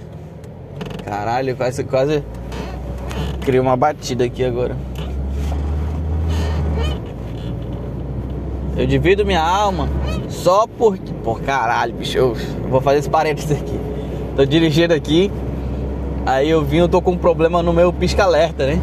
Caralho, 1.04 1.54
quase, 1.54 1.84
quase 1.84 2.24
criei 3.42 3.60
uma 3.60 3.76
batida 3.76 4.24
aqui 4.24 4.42
agora. 4.42 4.74
Eu 8.78 8.86
divido 8.86 9.26
minha 9.26 9.42
alma 9.42 9.90
só 10.30 10.66
porque. 10.66 11.12
Por 11.22 11.42
caralho, 11.42 11.92
bicho. 11.92 12.16
Eu 12.16 12.34
vou 12.70 12.80
fazer 12.80 13.00
esse 13.00 13.10
parênteses 13.10 13.52
aqui. 13.52 13.78
Tô 14.34 14.46
dirigindo 14.46 14.94
aqui. 14.94 15.30
Aí 16.24 16.48
eu 16.48 16.64
vim, 16.64 16.78
eu 16.78 16.88
tô 16.88 17.02
com 17.02 17.10
um 17.10 17.18
problema 17.18 17.62
no 17.62 17.74
meu 17.74 17.92
pisca-alerta, 17.92 18.66
né? 18.68 18.80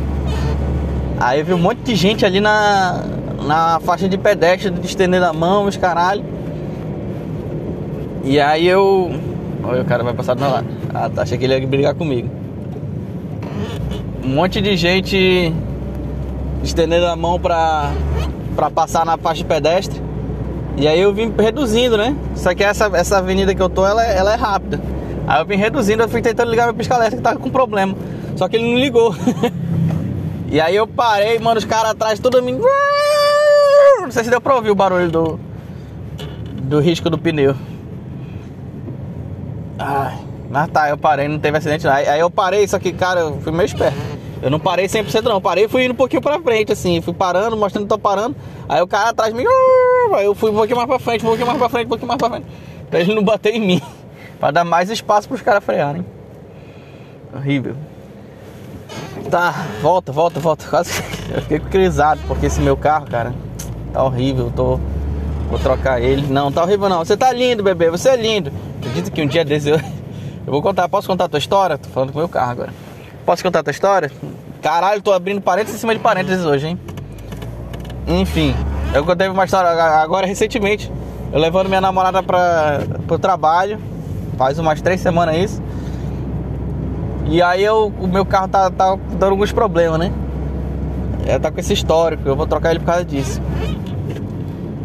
Aí 1.19 1.39
eu 1.39 1.45
vi 1.45 1.53
um 1.55 1.57
monte 1.57 1.79
de 1.79 1.95
gente 1.95 2.23
ali 2.23 2.39
na, 2.39 3.05
na 3.41 3.79
faixa 3.79 4.07
de 4.07 4.19
pedestre, 4.19 4.71
estendendo 4.83 5.25
a 5.25 5.33
mão, 5.33 5.65
os 5.65 5.75
caralho. 5.75 6.23
E 8.23 8.39
aí 8.39 8.67
eu 8.67 9.34
Olha, 9.67 9.81
o 9.81 9.85
cara 9.85 10.03
vai 10.03 10.13
passar 10.13 10.35
meu 10.35 10.49
lado. 10.49 10.67
Ah, 10.93 11.09
tá. 11.09 11.23
Achei 11.23 11.37
que 11.37 11.45
ele 11.45 11.57
ia 11.57 11.67
brigar 11.67 11.95
comigo. 11.95 12.29
Um 14.23 14.29
monte 14.29 14.61
de 14.61 14.75
gente 14.77 15.53
estendendo 16.63 17.05
a 17.05 17.15
mão 17.15 17.39
pra, 17.39 17.91
pra 18.55 18.69
passar 18.69 19.05
na 19.05 19.17
faixa 19.17 19.39
de 19.39 19.45
pedestre. 19.45 20.01
E 20.77 20.87
aí 20.87 20.99
eu 20.99 21.13
vim 21.13 21.33
reduzindo, 21.37 21.97
né? 21.97 22.15
Só 22.35 22.53
que 22.53 22.63
essa, 22.63 22.85
essa 22.93 23.17
avenida 23.17 23.55
que 23.55 23.61
eu 23.61 23.69
tô, 23.69 23.85
ela, 23.85 24.05
é, 24.05 24.17
ela 24.17 24.33
é 24.33 24.35
rápida. 24.35 24.79
Aí 25.27 25.41
eu 25.41 25.45
vim 25.45 25.55
reduzindo, 25.55 26.03
eu 26.03 26.09
fui 26.09 26.21
tentando 26.21 26.51
ligar 26.51 26.65
meu 26.65 26.73
pisca-alerta 26.73 27.15
que 27.15 27.21
tava 27.21 27.39
com 27.39 27.49
problema. 27.49 27.95
Só 28.35 28.47
que 28.47 28.57
ele 28.57 28.71
não 28.71 28.77
ligou. 28.77 29.15
e 30.51 30.59
aí 30.59 30.75
eu 30.75 30.85
parei, 30.85 31.39
mano, 31.39 31.57
os 31.57 31.65
caras 31.65 31.91
atrás, 31.91 32.19
todo 32.19 32.41
mundo. 32.41 32.63
Não 34.01 34.11
sei 34.11 34.23
se 34.25 34.29
deu 34.29 34.41
pra 34.41 34.55
ouvir 34.55 34.69
o 34.69 34.75
barulho 34.75 35.09
do, 35.09 35.39
do 36.61 36.79
risco 36.79 37.09
do 37.09 37.17
pneu. 37.17 37.55
Ai, 39.85 40.17
mas 40.49 40.69
tá, 40.69 40.89
eu 40.89 40.97
parei, 40.97 41.27
não 41.27 41.37
teve 41.37 41.57
acidente 41.57 41.85
lá. 41.85 41.95
Aí 41.95 42.19
eu 42.19 42.29
parei, 42.29 42.67
só 42.67 42.79
que, 42.79 42.91
cara, 42.91 43.19
eu 43.21 43.41
fui 43.41 43.51
meio 43.51 43.65
esperto. 43.65 43.97
Eu 44.41 44.49
não 44.49 44.59
parei 44.59 44.85
100% 44.85 45.23
não, 45.23 45.39
parei 45.39 45.65
e 45.65 45.67
fui 45.67 45.85
indo 45.85 45.93
um 45.93 45.97
pouquinho 45.97 46.21
pra 46.21 46.39
frente, 46.39 46.71
assim, 46.71 47.01
fui 47.01 47.13
parando, 47.13 47.55
mostrando 47.55 47.85
que 47.85 47.89
tô 47.89 47.97
parando. 47.97 48.35
Aí 48.67 48.81
o 48.81 48.87
cara 48.87 49.09
atrás 49.09 49.33
de 49.33 49.39
mim, 49.39 49.45
aí 50.13 50.25
eu 50.25 50.35
fui 50.35 50.51
um 50.51 50.55
pouquinho 50.55 50.77
mais 50.77 50.87
pra 50.87 50.99
frente, 50.99 51.23
um 51.23 51.27
pouquinho 51.27 51.47
mais 51.47 51.57
pra 51.57 51.69
frente, 51.69 51.85
um 51.85 51.89
pouquinho 51.89 52.07
mais 52.07 52.17
pra 52.17 52.29
frente. 52.29 52.45
Pra 52.89 52.99
ele 52.99 53.15
não 53.15 53.23
bater 53.23 53.55
em 53.55 53.59
mim, 53.59 53.81
pra 54.39 54.51
dar 54.51 54.63
mais 54.63 54.89
espaço 54.89 55.27
pros 55.27 55.41
caras 55.41 55.63
frearem. 55.63 56.05
Horrível. 57.33 57.75
Tá, 59.29 59.65
volta, 59.81 60.11
volta, 60.11 60.39
volta. 60.39 60.65
Quase 60.69 60.91
eu 61.33 61.41
fiquei 61.41 61.59
crisado, 61.59 62.21
porque 62.27 62.45
esse 62.45 62.61
meu 62.61 62.77
carro, 62.77 63.07
cara, 63.07 63.33
tá 63.91 64.03
horrível. 64.03 64.45
Eu 64.45 64.51
tô. 64.51 64.79
Vou 65.49 65.59
trocar 65.59 66.01
ele. 66.01 66.25
Não, 66.27 66.51
tá 66.51 66.63
horrível 66.63 66.89
não. 66.89 66.99
Você 66.99 67.15
tá 67.15 67.31
lindo, 67.31 67.63
bebê, 67.63 67.89
você 67.89 68.09
é 68.09 68.15
lindo. 68.15 68.51
Acredito 68.85 69.11
que 69.11 69.19
um 69.19 69.25
dia 69.25 69.43
desse 69.43 69.67
eu, 69.67 69.77
eu 69.77 70.51
vou 70.51 70.61
contar. 70.61 70.87
Posso 70.87 71.07
contar 71.07 71.25
a 71.25 71.27
tua 71.27 71.39
história? 71.39 71.75
Tô 71.75 71.89
falando 71.89 72.11
com 72.11 72.19
o 72.19 72.21
meu 72.21 72.29
carro 72.29 72.51
agora. 72.51 72.73
Posso 73.25 73.41
contar 73.41 73.61
a 73.61 73.63
tua 73.63 73.71
história? 73.71 74.11
Caralho, 74.61 75.01
tô 75.01 75.11
abrindo 75.11 75.41
parênteses 75.41 75.77
em 75.77 75.79
cima 75.79 75.95
de 75.95 75.99
parênteses 75.99 76.45
hoje, 76.45 76.67
hein? 76.67 76.79
Enfim, 78.07 78.55
eu 78.93 79.03
contei 79.03 79.27
uma 79.27 79.43
história 79.43 79.69
agora 79.71 80.27
recentemente. 80.27 80.91
Eu 81.33 81.39
levando 81.39 81.67
minha 81.67 81.81
namorada 81.81 82.21
pra, 82.21 82.81
pro 83.07 83.17
trabalho. 83.17 83.79
Faz 84.37 84.59
umas 84.59 84.79
três 84.81 85.01
semanas 85.01 85.35
isso. 85.35 85.63
E 87.25 87.41
aí 87.41 87.63
eu, 87.63 87.91
o 87.99 88.07
meu 88.07 88.23
carro 88.23 88.47
tá, 88.47 88.69
tá 88.69 88.95
dando 89.13 89.31
alguns 89.31 89.51
problemas, 89.51 89.97
né? 89.97 90.13
Ela 91.25 91.39
tá 91.39 91.49
com 91.49 91.59
esse 91.59 91.73
histórico, 91.73 92.21
eu 92.27 92.35
vou 92.35 92.45
trocar 92.45 92.69
ele 92.69 92.79
por 92.79 92.85
causa 92.85 93.03
disso. 93.03 93.41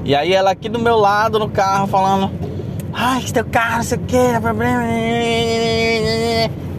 E 0.07 0.14
aí 0.14 0.33
ela 0.33 0.50
aqui 0.50 0.71
do 0.71 0.78
meu 0.78 0.97
lado 0.97 1.38
no 1.38 1.50
carro 1.50 1.87
falando 1.87 2.30
Ai, 2.92 3.20
que 3.20 3.32
teu 3.32 3.44
carro, 3.44 3.76
não 3.76 3.82
sei 3.82 3.99
o 3.99 4.00
que, 4.02 4.32
dá 4.32 4.40
problema. 4.40 4.82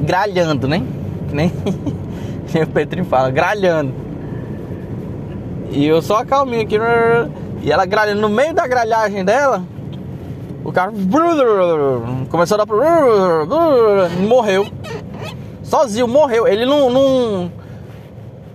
Gralhando, 0.01 0.67
né? 0.67 0.83
Que 1.29 1.35
nem 1.35 1.51
o 2.63 2.67
Petrinho 2.67 3.05
fala, 3.05 3.31
gralhando. 3.31 3.93
E 5.71 5.85
eu 5.85 6.01
só 6.01 6.25
calminho 6.25 6.63
aqui. 6.63 6.77
E 7.61 7.71
ela 7.71 7.85
gralhando 7.85 8.21
no 8.21 8.29
meio 8.29 8.53
da 8.53 8.67
gralhagem 8.67 9.23
dela. 9.23 9.63
O 10.63 10.71
carro 10.71 10.93
começou 12.29 12.55
a 12.59 12.65
dar. 12.65 12.67
Morreu. 14.27 14.67
Sozinho, 15.63 16.07
morreu. 16.07 16.47
Ele 16.47 16.65
não, 16.65 16.89
não. 16.89 17.51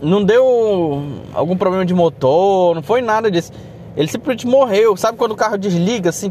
Não 0.02 0.22
deu 0.22 1.02
algum 1.32 1.56
problema 1.56 1.84
de 1.84 1.94
motor, 1.94 2.74
não 2.74 2.82
foi 2.82 3.00
nada 3.00 3.30
disso. 3.30 3.50
Ele 3.96 4.08
simplesmente 4.08 4.46
morreu. 4.46 4.94
Sabe 4.96 5.16
quando 5.16 5.32
o 5.32 5.36
carro 5.36 5.56
desliga 5.56 6.10
assim? 6.10 6.30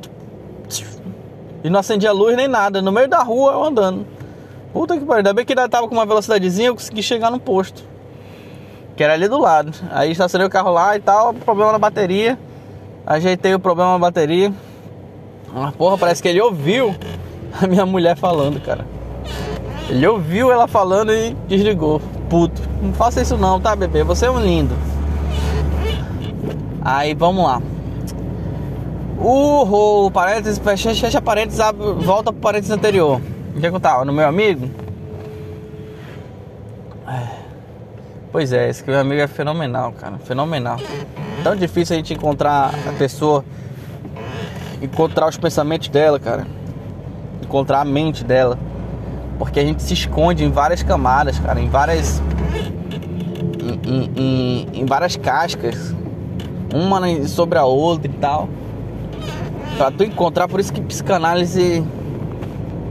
E 1.65 1.69
não 1.69 1.79
acendia 1.79 2.11
luz 2.11 2.37
nem 2.37 2.47
nada, 2.47 2.79
no 2.79 2.91
meio 2.91 3.07
da 3.07 3.23
rua 3.23 3.53
eu 3.53 3.63
andando. 3.63 4.05
Puta 4.71 4.93
que 4.95 5.03
pariu, 5.03 5.17
ainda 5.17 5.33
bem 5.33 5.43
que 5.43 5.53
ainda 5.53 5.67
tava 5.67 5.87
com 5.87 5.95
uma 5.95 6.05
velocidadezinha, 6.05 6.67
eu 6.67 6.75
consegui 6.75 7.01
chegar 7.01 7.31
no 7.31 7.39
posto. 7.39 7.83
Que 8.95 9.03
era 9.03 9.13
ali 9.13 9.27
do 9.27 9.39
lado. 9.39 9.73
Aí 9.89 10.11
estacionei 10.11 10.45
o 10.45 10.49
carro 10.49 10.71
lá 10.71 10.95
e 10.95 10.99
tal, 10.99 11.33
problema 11.33 11.71
na 11.71 11.79
bateria. 11.79 12.37
Ajeitei 13.03 13.55
o 13.55 13.59
problema 13.59 13.93
na 13.93 13.97
bateria. 13.97 14.53
Mas 15.51 15.73
porra, 15.73 15.97
parece 15.97 16.21
que 16.21 16.27
ele 16.27 16.39
ouviu 16.39 16.95
a 17.59 17.65
minha 17.65 17.83
mulher 17.83 18.15
falando, 18.15 18.61
cara. 18.61 18.85
Ele 19.89 20.05
ouviu 20.05 20.51
ela 20.51 20.67
falando 20.67 21.11
e 21.11 21.35
desligou. 21.47 21.99
Puto. 22.29 22.61
Não 22.79 22.93
faça 22.93 23.23
isso 23.23 23.37
não, 23.37 23.59
tá, 23.59 23.75
bebê? 23.75 24.03
Você 24.03 24.27
é 24.27 24.29
um 24.29 24.39
lindo. 24.39 24.75
Aí 26.83 27.15
vamos 27.15 27.43
lá. 27.43 27.59
O 29.27 30.11
parênteses, 30.11 30.59
fecha, 30.59 31.19
parênteses, 31.19 31.59
abre, 31.59 31.93
volta 31.93 32.31
pro 32.31 32.39
parênteses 32.39 32.69
anterior. 32.69 33.19
O 33.55 33.59
que 33.59 33.65
eu 33.65 33.79
tava? 33.79 34.05
No 34.05 34.13
meu 34.13 34.27
amigo? 34.27 34.69
É. 37.07 37.27
Pois 38.31 38.53
é, 38.53 38.69
esse 38.69 38.87
meu 38.87 38.99
amigo 38.99 39.19
é 39.19 39.25
fenomenal, 39.27 39.93
cara. 39.93 40.19
Fenomenal. 40.19 40.77
Tão 41.43 41.55
difícil 41.55 41.95
a 41.95 41.97
gente 41.97 42.13
encontrar 42.13 42.71
a 42.87 42.91
pessoa, 42.99 43.43
encontrar 44.79 45.27
os 45.27 45.37
pensamentos 45.37 45.87
dela, 45.87 46.19
cara. 46.19 46.45
Encontrar 47.41 47.81
a 47.81 47.85
mente 47.85 48.23
dela. 48.23 48.59
Porque 49.39 49.59
a 49.59 49.63
gente 49.63 49.81
se 49.81 49.95
esconde 49.95 50.43
em 50.43 50.51
várias 50.51 50.83
camadas, 50.83 51.39
cara. 51.39 51.59
Em 51.59 51.67
várias. 51.67 52.21
em, 53.87 54.11
em, 54.15 54.67
em 54.81 54.85
várias 54.85 55.15
cascas, 55.15 55.95
uma 56.71 57.01
sobre 57.25 57.57
a 57.57 57.65
outra 57.65 58.05
e 58.05 58.13
tal. 58.13 58.47
Pra 59.77 59.91
tu 59.91 60.03
encontrar, 60.03 60.47
por 60.47 60.59
isso 60.59 60.71
que 60.71 60.79
psicanálise 60.81 61.83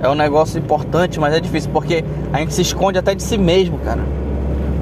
é 0.00 0.08
um 0.08 0.14
negócio 0.14 0.58
importante, 0.58 1.18
mas 1.18 1.32
é 1.32 1.40
difícil, 1.40 1.70
porque 1.72 2.04
a 2.30 2.38
gente 2.38 2.52
se 2.52 2.60
esconde 2.60 2.98
até 2.98 3.14
de 3.14 3.22
si 3.22 3.38
mesmo, 3.38 3.78
cara. 3.78 4.02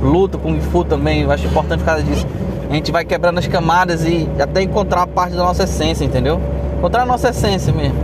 Luta, 0.03 0.37
Kung 0.37 0.61
Fu 0.61 0.85
também, 0.85 1.23
eu 1.23 1.31
acho 1.31 1.47
importante 1.47 1.79
por 1.79 1.87
causa 1.87 2.03
disso. 2.03 2.27
A 2.69 2.75
gente 2.75 2.91
vai 2.91 3.05
quebrando 3.05 3.39
as 3.39 3.47
camadas 3.47 4.05
e 4.05 4.29
até 4.41 4.63
encontrar 4.63 5.03
a 5.03 5.07
parte 5.07 5.37
da 5.37 5.45
nossa 5.45 5.63
essência, 5.63 6.05
entendeu? 6.05 6.41
Encontrar 6.79 7.03
a 7.03 7.07
nossa 7.07 7.29
essência 7.29 7.73
mesmo. 7.73 7.97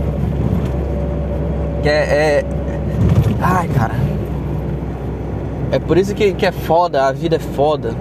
Que 1.83 1.89
é. 1.89 1.91
é... 1.91 2.45
Ai, 3.41 3.67
cara. 3.67 3.95
É 5.71 5.79
por 5.79 5.97
isso 5.97 6.15
que, 6.15 6.33
que 6.33 6.45
é 6.45 6.51
foda, 6.53 7.05
a 7.05 7.11
vida 7.11 7.35
é 7.35 7.39
foda. 7.39 7.93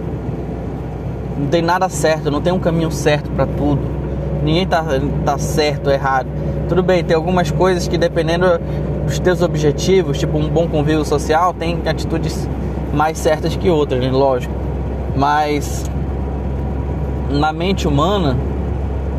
Não 1.36 1.48
tem 1.48 1.60
nada 1.60 1.88
certo, 1.88 2.30
não 2.30 2.40
tem 2.40 2.52
um 2.52 2.58
caminho 2.60 2.90
certo 2.92 3.28
para 3.30 3.46
tudo. 3.46 3.97
Ninguém 4.42 4.66
tá, 4.66 4.84
tá 5.24 5.38
certo 5.38 5.88
ou 5.88 5.92
errado. 5.92 6.28
Tudo 6.68 6.82
bem, 6.82 7.02
tem 7.02 7.16
algumas 7.16 7.50
coisas 7.50 7.88
que 7.88 7.98
dependendo 7.98 8.46
dos 9.06 9.18
teus 9.18 9.42
objetivos, 9.42 10.18
tipo 10.18 10.36
um 10.38 10.48
bom 10.48 10.68
convívio 10.68 11.04
social, 11.04 11.54
tem 11.54 11.80
atitudes 11.86 12.48
mais 12.92 13.18
certas 13.18 13.56
que 13.56 13.70
outras, 13.70 14.00
né? 14.00 14.10
lógico. 14.10 14.52
Mas 15.16 15.90
na 17.30 17.52
mente 17.52 17.88
humana, 17.88 18.36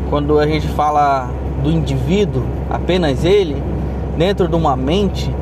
quando 0.08 0.38
a 0.38 0.46
gente 0.46 0.66
fala 0.68 1.28
do 1.62 1.70
indivíduo, 1.70 2.42
apenas 2.68 3.24
ele, 3.24 3.62
dentro 4.16 4.48
de 4.48 4.54
uma 4.54 4.76
mente, 4.76 5.32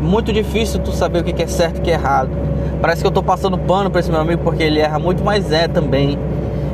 muito 0.00 0.32
difícil 0.32 0.80
tu 0.80 0.92
saber 0.92 1.20
o 1.20 1.24
que 1.24 1.42
é 1.42 1.46
certo 1.46 1.76
e 1.76 1.80
o 1.80 1.82
que 1.82 1.90
é 1.90 1.94
errado. 1.94 2.30
Parece 2.80 3.02
que 3.02 3.06
eu 3.06 3.10
tô 3.10 3.22
passando 3.22 3.58
pano 3.58 3.90
para 3.90 4.00
esse 4.00 4.10
meu 4.10 4.20
amigo 4.20 4.42
porque 4.42 4.62
ele 4.62 4.80
erra 4.80 4.98
muito, 4.98 5.22
mas 5.22 5.52
é 5.52 5.68
também. 5.68 6.18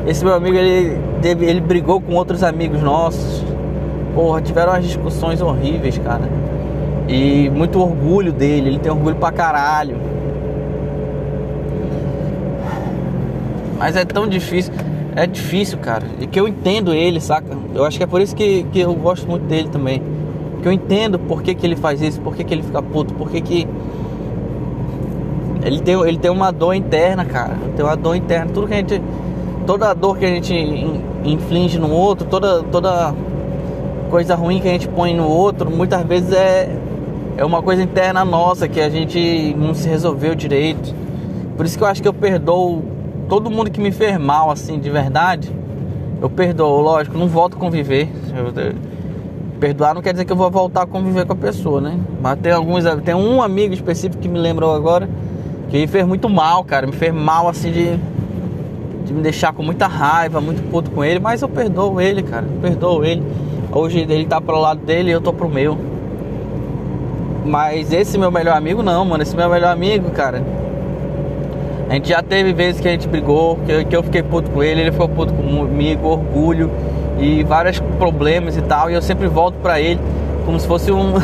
Esse 0.06 0.24
meu 0.24 0.34
amigo 0.34 0.56
ele 0.56 0.96
teve, 1.20 1.44
ele 1.46 1.60
brigou 1.60 2.00
com 2.00 2.14
outros 2.14 2.42
amigos 2.42 2.80
nossos. 2.80 3.44
Porra, 4.14 4.40
tiveram 4.40 4.72
umas 4.72 4.84
discussões 4.84 5.40
horríveis, 5.40 5.98
cara. 5.98 6.28
E 7.08 7.50
muito 7.50 7.80
orgulho 7.80 8.32
dele, 8.32 8.68
ele 8.68 8.78
tem 8.78 8.90
orgulho 8.90 9.16
pra 9.16 9.32
caralho. 9.32 9.96
Mas 13.78 13.96
é 13.96 14.04
tão 14.04 14.28
difícil. 14.28 14.72
É 15.14 15.26
difícil, 15.26 15.78
cara. 15.78 16.04
E 16.20 16.26
que 16.26 16.38
eu 16.38 16.46
entendo 16.46 16.92
ele, 16.92 17.20
saca? 17.20 17.56
Eu 17.74 17.84
acho 17.84 17.96
que 17.98 18.04
é 18.04 18.06
por 18.06 18.20
isso 18.20 18.34
que, 18.34 18.64
que 18.64 18.80
eu 18.80 18.94
gosto 18.94 19.26
muito 19.28 19.44
dele 19.44 19.68
também. 19.68 20.02
Que 20.62 20.68
eu 20.68 20.72
entendo 20.72 21.18
por 21.18 21.42
que, 21.42 21.54
que 21.54 21.66
ele 21.66 21.76
faz 21.76 22.00
isso, 22.00 22.20
por 22.20 22.36
que, 22.36 22.44
que 22.44 22.54
ele 22.54 22.62
fica 22.62 22.82
puto, 22.82 23.14
por 23.14 23.30
que, 23.30 23.40
que. 23.40 23.68
Ele 25.64 25.80
tem, 25.80 25.94
ele 26.00 26.18
tem 26.18 26.30
uma 26.30 26.52
dor 26.52 26.74
interna, 26.74 27.24
cara. 27.24 27.56
Tem 27.74 27.84
uma 27.84 27.96
dor 27.96 28.14
interna. 28.14 28.50
Tudo 28.52 28.68
que 28.68 28.74
a 28.74 28.76
gente. 28.76 29.02
Toda 29.66 29.90
a 29.90 29.94
dor 29.94 30.16
que 30.16 30.24
a 30.24 30.28
gente 30.28 30.54
inflige 31.24 31.78
no 31.78 31.90
outro, 31.90 32.26
toda, 32.26 32.62
toda 32.62 33.12
coisa 34.10 34.34
ruim 34.34 34.60
que 34.60 34.68
a 34.68 34.72
gente 34.72 34.88
põe 34.88 35.14
no 35.14 35.28
outro, 35.28 35.70
muitas 35.70 36.02
vezes 36.04 36.32
é, 36.32 36.70
é 37.36 37.44
uma 37.44 37.60
coisa 37.62 37.82
interna 37.82 38.24
nossa 38.24 38.68
que 38.68 38.80
a 38.80 38.88
gente 38.88 39.54
não 39.58 39.74
se 39.74 39.88
resolveu 39.88 40.34
direito. 40.34 40.94
Por 41.56 41.66
isso 41.66 41.76
que 41.76 41.82
eu 41.82 41.88
acho 41.88 42.00
que 42.00 42.08
eu 42.08 42.14
perdoo 42.14 42.84
todo 43.28 43.50
mundo 43.50 43.70
que 43.70 43.80
me 43.80 43.90
fez 43.90 44.16
mal, 44.18 44.50
assim, 44.50 44.78
de 44.78 44.88
verdade. 44.88 45.50
Eu 46.22 46.30
perdoo, 46.30 46.80
lógico, 46.80 47.18
não 47.18 47.26
volto 47.26 47.56
a 47.56 47.60
conviver. 47.60 48.08
Eu, 48.36 48.74
perdoar 49.58 49.94
não 49.94 50.02
quer 50.02 50.12
dizer 50.12 50.24
que 50.24 50.32
eu 50.32 50.36
vou 50.36 50.50
voltar 50.50 50.82
a 50.82 50.86
conviver 50.86 51.26
com 51.26 51.32
a 51.32 51.36
pessoa, 51.36 51.80
né? 51.80 51.98
Mas 52.20 52.38
tem 52.38 52.52
alguns, 52.52 52.84
tem 53.04 53.14
um 53.14 53.42
amigo 53.42 53.74
específico 53.74 54.22
que 54.22 54.28
me 54.28 54.38
lembrou 54.38 54.74
agora 54.74 55.08
que 55.68 55.86
fez 55.86 56.06
muito 56.06 56.28
mal, 56.28 56.62
cara, 56.64 56.86
me 56.86 56.92
fez 56.92 57.12
mal 57.12 57.48
assim 57.48 57.72
de, 57.72 57.98
de 59.06 59.14
me 59.14 59.22
deixar 59.22 59.52
com 59.52 59.62
muita 59.62 59.86
raiva, 59.86 60.40
muito 60.40 60.68
puto 60.70 60.90
com 60.90 61.04
ele, 61.04 61.20
mas 61.20 61.40
eu 61.40 61.48
perdoo 61.48 62.00
ele, 62.00 62.22
cara, 62.22 62.44
eu 62.44 62.60
perdoo 62.60 63.04
ele. 63.04 63.22
Hoje 63.72 64.00
ele 64.00 64.26
tá 64.26 64.40
pro 64.40 64.58
lado 64.58 64.80
dele 64.80 65.10
e 65.10 65.12
eu 65.12 65.20
tô 65.20 65.32
pro 65.32 65.48
meu. 65.48 65.78
Mas 67.44 67.92
esse 67.92 68.18
meu 68.18 68.30
melhor 68.30 68.56
amigo 68.56 68.82
não, 68.82 69.04
mano, 69.04 69.22
esse 69.22 69.36
meu 69.36 69.48
melhor 69.48 69.70
amigo, 69.70 70.10
cara. 70.10 70.42
A 71.88 71.94
gente 71.94 72.08
já 72.08 72.20
teve 72.20 72.52
vezes 72.52 72.80
que 72.80 72.88
a 72.88 72.90
gente 72.90 73.06
brigou, 73.06 73.58
que 73.64 73.72
eu, 73.72 73.84
que 73.84 73.96
eu 73.96 74.02
fiquei 74.02 74.22
puto 74.22 74.50
com 74.50 74.60
ele, 74.60 74.80
ele 74.80 74.90
ficou 74.90 75.08
puto 75.08 75.32
comigo, 75.32 76.08
orgulho 76.08 76.68
e 77.18 77.44
vários 77.44 77.78
problemas 77.98 78.56
e 78.56 78.62
tal, 78.62 78.90
e 78.90 78.94
eu 78.94 79.02
sempre 79.02 79.28
volto 79.28 79.54
para 79.62 79.80
ele 79.80 80.00
como 80.44 80.58
se 80.58 80.66
fosse 80.66 80.90
um 80.90 81.14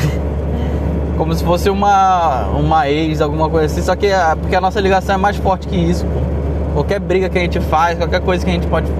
como 1.19 1.35
se 1.35 1.45
fosse 1.45 1.69
uma 1.69 2.47
uma 2.49 2.89
ex, 2.89 3.21
alguma 3.21 3.49
coisa 3.51 3.67
assim, 3.67 3.83
só 3.83 3.97
que 3.97 4.11
a, 4.13 4.37
porque 4.37 4.55
a 4.55 4.61
nossa 4.61 4.81
ligação 4.81 5.17
é 5.17 5.19
mais 5.19 5.37
forte 5.37 5.67
que 5.67 5.77
isso, 5.77 6.07
pô. 6.07 6.32
Qualquer 6.73 7.01
briga 7.01 7.29
que 7.29 7.39
a 7.39 7.41
gente 7.43 7.61
faz, 7.61 7.99
qualquer 7.99 8.21
coisa 8.21 8.45
que 8.45 8.51
a 8.51 8.55
gente 8.55 8.67
pode 8.67 8.91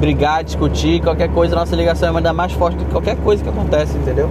brigar, 0.00 0.44
discutir, 0.44 1.00
qualquer 1.00 1.28
coisa, 1.30 1.54
nossa 1.54 1.74
ligação 1.74 2.12
é 2.12 2.16
ainda 2.16 2.32
mais 2.32 2.52
forte 2.52 2.76
do 2.76 2.84
que 2.84 2.90
qualquer 2.90 3.16
coisa 3.16 3.42
que 3.42 3.48
acontece, 3.48 3.96
entendeu? 3.96 4.28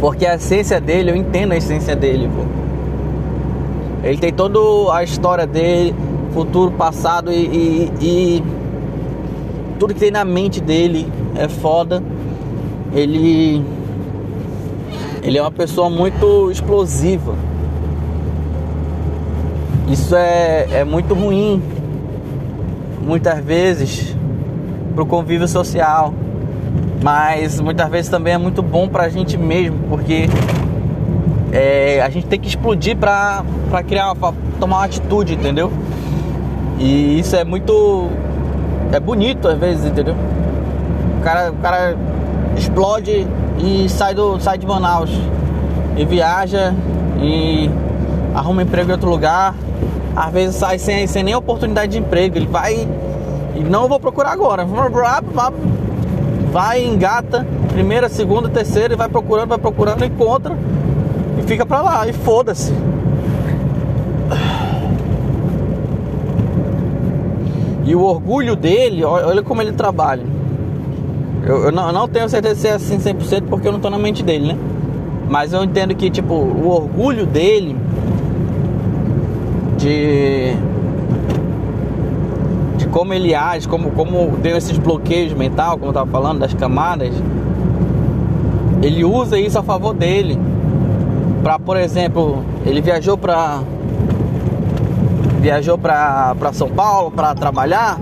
Porque 0.00 0.26
a 0.26 0.36
essência 0.36 0.80
dele, 0.80 1.10
eu 1.10 1.16
entendo 1.16 1.52
a 1.52 1.56
essência 1.56 1.94
dele, 1.94 2.28
pô. 2.34 2.44
Ele 4.06 4.18
tem 4.18 4.32
toda 4.32 4.94
a 4.94 5.02
história 5.02 5.46
dele, 5.46 5.94
futuro, 6.32 6.70
passado 6.70 7.32
e, 7.32 7.36
e, 7.36 7.92
e 8.00 8.44
tudo 9.78 9.92
que 9.92 10.00
tem 10.00 10.10
na 10.10 10.24
mente 10.24 10.60
dele 10.60 11.10
é 11.36 11.48
foda. 11.48 12.02
Ele 12.94 13.62
ele 15.22 15.36
é 15.36 15.42
uma 15.42 15.50
pessoa 15.50 15.90
muito 15.90 16.50
explosiva. 16.50 17.34
Isso 19.90 20.14
é, 20.14 20.66
é 20.70 20.84
muito 20.84 21.14
ruim, 21.14 21.62
muitas 23.02 23.42
vezes, 23.42 24.14
para 24.94 25.02
o 25.02 25.06
convívio 25.06 25.48
social. 25.48 26.12
Mas 27.02 27.60
muitas 27.60 27.88
vezes 27.88 28.10
também 28.10 28.34
é 28.34 28.38
muito 28.38 28.62
bom 28.62 28.88
para 28.88 29.04
a 29.04 29.08
gente 29.08 29.38
mesmo, 29.38 29.78
porque 29.88 30.28
é, 31.52 32.02
a 32.02 32.10
gente 32.10 32.26
tem 32.26 32.38
que 32.38 32.48
explodir 32.48 32.96
para 32.96 33.42
criar, 33.86 34.14
pra 34.14 34.32
tomar 34.60 34.78
uma 34.78 34.84
atitude, 34.84 35.34
entendeu? 35.34 35.72
E 36.78 37.18
isso 37.18 37.34
é 37.36 37.44
muito 37.44 38.08
é 38.92 39.00
bonito 39.00 39.48
às 39.48 39.58
vezes, 39.58 39.84
entendeu? 39.84 40.14
O 41.18 41.22
cara, 41.22 41.50
o 41.50 41.56
cara 41.56 41.96
explode 42.56 43.26
e 43.58 43.88
sai, 43.88 44.14
do, 44.14 44.38
sai 44.40 44.58
de 44.58 44.66
Manaus 44.66 45.10
e 45.96 46.04
viaja 46.04 46.74
e 47.20 47.70
arruma 48.34 48.62
emprego 48.62 48.90
em 48.90 48.92
outro 48.92 49.10
lugar. 49.10 49.54
Às 50.18 50.32
vezes 50.32 50.56
sai 50.56 50.80
sem, 50.80 51.06
sem 51.06 51.22
nem 51.22 51.36
oportunidade 51.36 51.92
de 51.92 51.98
emprego. 51.98 52.36
Ele 52.36 52.48
vai 52.48 52.88
e 53.54 53.60
não 53.60 53.86
vou 53.86 54.00
procurar 54.00 54.32
agora. 54.32 54.66
Vai, 56.50 56.84
engata, 56.84 57.46
primeira, 57.68 58.08
segunda, 58.08 58.48
terceira, 58.48 58.94
e 58.94 58.96
vai 58.96 59.08
procurando, 59.08 59.50
vai 59.50 59.58
procurando, 59.58 60.04
encontra 60.04 60.56
e 61.38 61.42
fica 61.44 61.64
pra 61.64 61.82
lá. 61.82 62.08
E 62.08 62.12
foda-se. 62.12 62.72
E 67.84 67.94
o 67.94 68.02
orgulho 68.02 68.56
dele, 68.56 69.04
olha 69.04 69.42
como 69.42 69.62
ele 69.62 69.72
trabalha. 69.72 70.24
Eu, 71.46 71.66
eu, 71.66 71.72
não, 71.72 71.86
eu 71.86 71.92
não, 71.92 72.08
tenho 72.08 72.28
certeza 72.28 72.56
se 72.56 72.66
é 72.66 72.72
assim 72.72 72.98
100% 72.98 73.44
porque 73.48 73.68
eu 73.68 73.72
não 73.72 73.78
tô 73.78 73.88
na 73.88 73.98
mente 73.98 74.24
dele, 74.24 74.52
né? 74.52 74.58
Mas 75.30 75.52
eu 75.52 75.62
entendo 75.62 75.94
que, 75.94 76.10
tipo, 76.10 76.34
o 76.34 76.68
orgulho 76.68 77.24
dele 77.24 77.76
de. 79.78 80.54
de 82.76 82.86
como 82.88 83.14
ele 83.14 83.34
age, 83.34 83.66
como, 83.66 83.90
como 83.92 84.36
tem 84.42 84.56
esses 84.56 84.76
bloqueios 84.76 85.32
mental, 85.32 85.78
como 85.78 85.90
eu 85.90 85.94
tava 85.94 86.10
falando, 86.10 86.40
das 86.40 86.52
camadas. 86.52 87.14
Ele 88.82 89.04
usa 89.04 89.38
isso 89.38 89.58
a 89.58 89.62
favor 89.62 89.94
dele. 89.94 90.38
Pra, 91.42 91.58
por 91.58 91.76
exemplo, 91.76 92.44
ele 92.66 92.80
viajou 92.80 93.16
pra 93.16 93.60
viajou 95.40 95.78
para 95.78 96.34
São 96.52 96.68
Paulo 96.68 97.10
para 97.12 97.34
trabalhar, 97.34 97.98